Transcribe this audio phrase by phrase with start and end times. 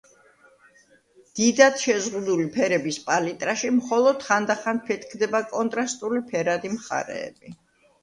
[1.39, 7.59] დიდად შეზღუდული ფერების პალიტრაში მხოლოდ ხანდახან ფეთქდება კონტრასტული ფერადი მხარეები.